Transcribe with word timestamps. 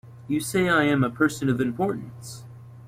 You 0.27 0.39
say 0.39 0.67
I 0.67 0.85
am 0.85 1.03
a 1.03 1.11
person 1.11 1.47
of 1.47 1.61
importance. 1.61 2.43